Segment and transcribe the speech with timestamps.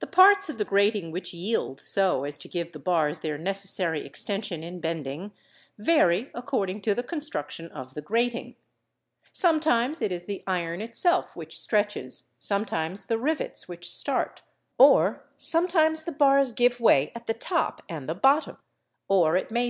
[0.00, 3.68] The parts of the grating— which yield so as to give the bars their neces—
[3.74, 5.32] sary extension in bending,
[5.78, 8.56] vary according to— the construction of the grating:
[9.32, 14.42] sometimes it ©_ is the iron itself which stretches, sometimes— ie the rivets which start,
[14.76, 18.58] or sometimes the bars ——give way at the top and the bottom,
[19.08, 19.62] or it may Fi Fig.